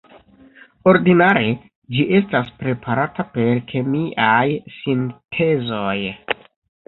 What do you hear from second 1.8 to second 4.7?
ĝi estas preparata per kemiaj